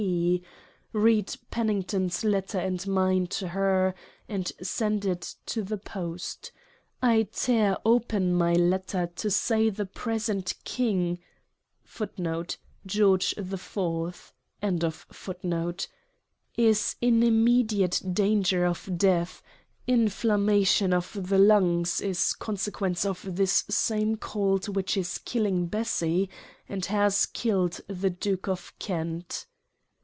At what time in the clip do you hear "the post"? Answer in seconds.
5.61-6.51